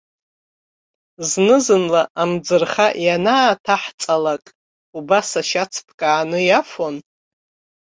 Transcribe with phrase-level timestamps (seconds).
[1.29, 4.43] Знызынла амӡырха ианааҭаҳҵалак
[4.97, 6.95] убас ашьац ԥкааны иафон.